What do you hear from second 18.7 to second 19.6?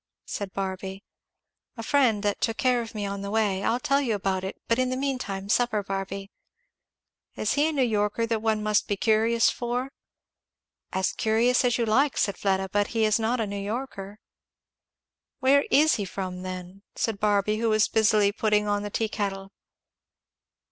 the tea kettle.